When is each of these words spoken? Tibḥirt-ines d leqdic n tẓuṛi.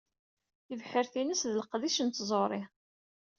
Tibḥirt-ines 0.67 1.41
d 1.49 1.51
leqdic 1.55 1.97
n 2.01 2.09
tẓuṛi. 2.09 2.61